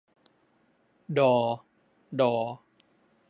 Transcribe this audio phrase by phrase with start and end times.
[1.19, 1.35] ดอ
[2.21, 2.33] ฎอ